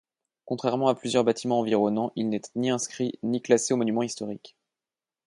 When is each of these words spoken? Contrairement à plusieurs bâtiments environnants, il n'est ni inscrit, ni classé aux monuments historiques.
Contrairement 0.45 0.87
à 0.87 0.95
plusieurs 0.95 1.23
bâtiments 1.23 1.59
environnants, 1.59 2.11
il 2.15 2.27
n'est 2.29 2.41
ni 2.55 2.71
inscrit, 2.71 3.19
ni 3.21 3.39
classé 3.39 3.75
aux 3.75 3.77
monuments 3.77 4.01
historiques. 4.01 4.55